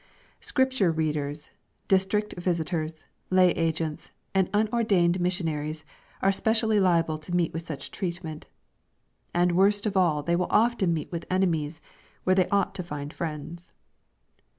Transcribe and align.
Scripture 0.39 0.91
readers, 0.91 1.51
district 1.87 2.33
visitors, 2.39 3.05
lay 3.29 3.51
agents, 3.51 4.09
and 4.33 4.49
un 4.51 4.67
ordained 4.73 5.19
missionaries, 5.21 5.85
are 6.23 6.31
specially 6.31 6.79
liable 6.79 7.19
to 7.19 7.35
meet 7.35 7.53
with 7.53 7.61
such 7.61 7.91
treatment. 7.91 8.47
And 9.31 9.51
worst 9.51 9.85
of 9.85 9.95
all 9.95 10.23
they 10.23 10.35
will 10.35 10.47
often 10.49 10.91
meet 10.91 11.11
with 11.11 11.27
enemies, 11.29 11.81
where 12.23 12.33
they 12.35 12.49
ought 12.49 12.73
to 12.73 12.83
find 12.83 13.13
friends. 13.13 13.73